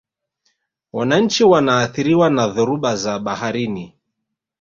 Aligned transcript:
wananchi 0.93 1.43
wanaathiriwa 1.43 2.29
na 2.29 2.47
dhoruba 2.47 2.95
za 2.95 3.19
baharini 3.19 3.97